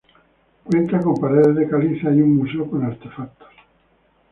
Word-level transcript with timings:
Cuenta 0.63 0.99
con 0.99 1.13
paredes 1.21 1.55
de 1.57 1.69
caliza 1.69 2.09
y 2.09 2.21
un 2.21 2.37
museo 2.37 2.67
con 2.67 2.83
artefactos. 2.83 3.49